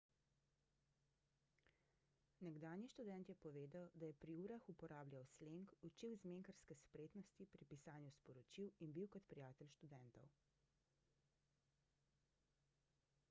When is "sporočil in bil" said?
8.17-9.11